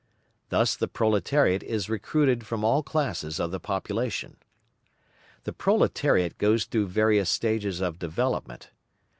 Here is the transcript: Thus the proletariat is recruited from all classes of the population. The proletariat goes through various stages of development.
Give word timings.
Thus 0.49 0.75
the 0.75 0.87
proletariat 0.87 1.61
is 1.61 1.87
recruited 1.87 2.43
from 2.47 2.63
all 2.63 2.81
classes 2.81 3.39
of 3.39 3.51
the 3.51 3.59
population. 3.59 4.37
The 5.43 5.53
proletariat 5.53 6.39
goes 6.39 6.65
through 6.65 6.87
various 6.87 7.29
stages 7.29 7.81
of 7.81 7.99
development. 7.99 8.71